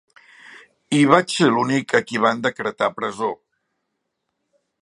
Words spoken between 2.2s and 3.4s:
van decretar presó.